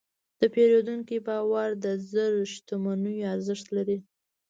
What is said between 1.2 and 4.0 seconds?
باور د زر شتمنیو ارزښت لري.